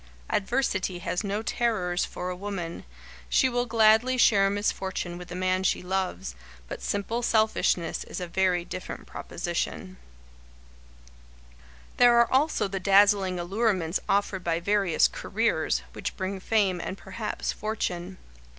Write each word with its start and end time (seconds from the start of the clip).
Adversity 0.31 0.97
has 0.97 1.23
no 1.23 1.43
terrors 1.43 2.05
for 2.05 2.31
a 2.31 2.35
woman; 2.35 2.85
she 3.29 3.47
will 3.47 3.67
gladly 3.67 4.17
share 4.17 4.49
misfortune 4.49 5.15
with 5.15 5.27
the 5.27 5.35
man 5.35 5.61
she 5.61 5.83
loves, 5.83 6.33
but 6.67 6.81
simple 6.81 7.21
selfishness 7.21 8.03
is 8.05 8.19
a 8.19 8.25
very 8.27 8.65
different 8.65 9.05
proposition. 9.05 9.97
[Sidenote: 10.01 11.05
"Wedded 11.05 11.39
to 11.45 11.97
their 11.99 12.15
Art"] 12.17 12.27
There 12.29 12.33
are 12.33 12.39
also 12.39 12.67
the 12.67 12.79
dazzling 12.79 13.39
allurements 13.39 13.99
offered 14.09 14.43
by 14.43 14.59
various 14.59 15.07
"careers" 15.07 15.83
which 15.93 16.17
bring 16.17 16.39
fame 16.39 16.81
and 16.81 16.97
perhaps 16.97 17.51
fortune. 17.51 18.17